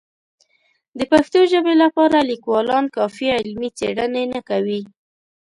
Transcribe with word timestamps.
د 0.97 0.99
پښتو 1.11 1.39
ژبې 1.51 1.73
لپاره 1.83 2.17
لیکوالان 2.31 2.85
کافي 2.95 3.27
علمي 3.37 3.69
څېړنې 3.77 4.23
نه 4.33 4.41
کوي. 4.49 4.81